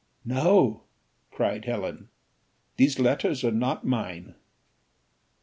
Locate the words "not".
3.51-3.85